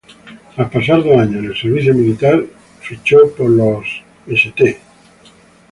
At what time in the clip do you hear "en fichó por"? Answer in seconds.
2.39-3.51